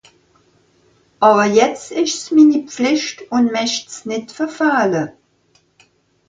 Àwwer 1.27 1.49
jetzt 1.57 1.87
ìsch's 2.01 2.27
mini 2.35 2.59
Pflìcht 2.73 3.17
ùn 3.35 3.45
mächt's 3.53 3.95
nìtt 4.07 4.29
verfähle. 4.37 5.03